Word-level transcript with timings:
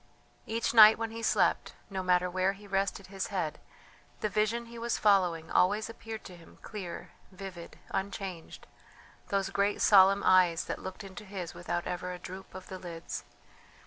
Each 0.47 0.73
night 0.73 0.97
when 0.97 1.11
he 1.11 1.21
slept, 1.21 1.75
no 1.91 2.01
matter 2.01 2.27
where 2.27 2.53
he 2.53 2.65
rested 2.65 3.05
his 3.05 3.27
head, 3.27 3.59
the 4.21 4.29
vision 4.29 4.65
he 4.65 4.79
was 4.79 4.97
following 4.97 5.51
always 5.51 5.91
appeared 5.91 6.23
to 6.23 6.35
him 6.35 6.57
clear, 6.63 7.11
vivid, 7.31 7.77
unchanged 7.91 8.65
those 9.27 9.51
great 9.51 9.79
solemn 9.79 10.23
eyes 10.25 10.65
that 10.65 10.81
looked 10.81 11.03
into 11.03 11.23
his 11.23 11.53
without 11.53 11.85
ever 11.85 12.11
a 12.11 12.17
droop 12.17 12.51
of 12.55 12.67
the 12.67 12.79
lids. 12.79 13.25